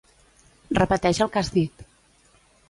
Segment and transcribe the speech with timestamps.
[0.79, 1.85] Repeteix el que has dit.